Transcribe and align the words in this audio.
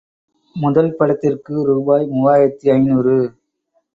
முதல் 0.55 0.95
படத்திற்கு 0.95 1.63
ரூபாய் 1.65 2.07
மூவாயிரத்து 2.07 2.71
ஐநூறு. 2.71 3.15